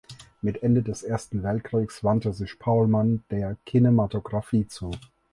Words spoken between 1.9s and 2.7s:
wandte sich